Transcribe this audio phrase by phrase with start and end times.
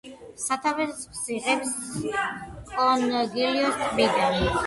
[0.43, 1.03] სათავეს
[1.33, 1.75] იღებს
[2.79, 4.43] კონგილიოს ტბიდან.